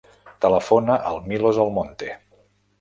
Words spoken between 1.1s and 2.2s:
al Milos Almonte.